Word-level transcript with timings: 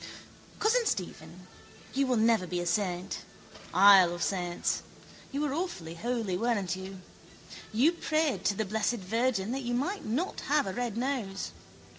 Cousin 0.57 0.87
Stephen, 0.87 1.45
you 1.93 2.07
will 2.07 2.17
never 2.17 2.47
be 2.47 2.59
a 2.59 2.65
saint. 2.65 3.19
Isle 3.71 4.15
of 4.15 4.23
saints. 4.23 4.81
You 5.31 5.41
were 5.41 5.53
awfully 5.53 5.93
holy, 5.93 6.35
weren't 6.39 6.75
you? 6.75 7.01
You 7.71 7.91
prayed 7.91 8.43
to 8.45 8.55
the 8.55 8.65
Blessed 8.65 8.95
Virgin 8.97 9.51
that 9.51 9.61
you 9.61 9.75
might 9.75 10.03
not 10.03 10.39
have 10.49 10.65
a 10.65 10.73
red 10.73 10.97
nose. 10.97 11.51